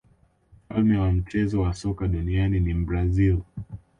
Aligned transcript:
mfalme 0.69 0.97
wa 0.97 1.11
mchezo 1.11 1.61
wa 1.61 1.73
soka 1.73 2.07
duniani 2.07 2.59
ni 2.59 2.73
mbrazil 2.73 3.39